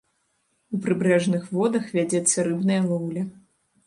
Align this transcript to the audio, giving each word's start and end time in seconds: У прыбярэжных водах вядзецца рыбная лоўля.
У 0.77 0.77
прыбярэжных 0.85 1.43
водах 1.57 1.85
вядзецца 1.97 2.47
рыбная 2.47 2.79
лоўля. 2.89 3.23